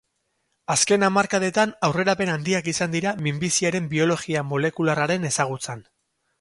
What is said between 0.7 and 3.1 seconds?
Azken hamarkadetan aurrerapen handiak izan